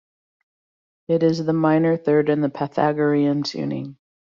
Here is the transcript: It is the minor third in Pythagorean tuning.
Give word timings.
It 1.09 1.21
is 1.21 1.45
the 1.45 1.53
minor 1.53 1.95
third 1.95 2.29
in 2.29 2.41
Pythagorean 2.49 3.43
tuning. 3.43 3.97